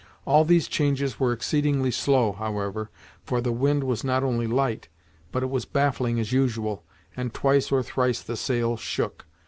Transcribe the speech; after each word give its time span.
All 0.25 0.43
these 0.45 0.67
changes 0.67 1.19
were 1.19 1.31
exceedingly 1.31 1.91
slow, 1.91 2.31
however, 2.31 2.89
for 3.23 3.39
the 3.39 3.51
wind 3.51 3.83
was 3.83 4.03
not 4.03 4.23
only 4.23 4.47
light, 4.47 4.89
but 5.31 5.43
it 5.43 5.51
was 5.51 5.65
baffling 5.65 6.19
as 6.19 6.33
usual, 6.33 6.83
and 7.15 7.31
twice 7.35 7.71
or 7.71 7.83
thrice 7.83 8.23
the 8.23 8.35
sail 8.35 8.77
shook. 8.77 9.27